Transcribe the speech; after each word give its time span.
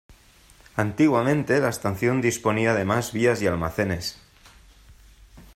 Antiguamente 0.77 1.59
la 1.59 1.69
estación 1.69 2.21
disponía 2.21 2.73
de 2.73 2.85
más 2.85 3.13
vías 3.13 3.39
y 3.43 3.45
almacenes. 3.45 4.17